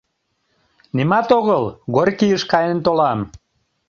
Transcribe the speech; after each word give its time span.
Нимат 0.95 1.27
огыл, 1.37 1.63
Горькийыш 1.95 2.43
каен 2.51 2.79
толам. 2.85 3.19